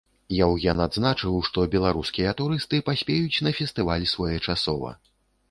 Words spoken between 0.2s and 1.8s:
Яўген адзначыў, што